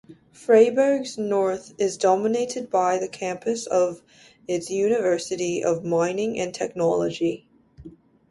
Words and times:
Freiberg's 0.33 1.19
north 1.19 1.75
is 1.77 1.95
dominated 1.95 2.71
by 2.71 2.97
the 2.97 3.07
campus 3.07 3.67
of 3.67 4.01
its 4.47 4.67
University 4.71 5.63
of 5.63 5.85
Mining 5.85 6.39
and 6.39 6.55
Technology. 6.55 7.47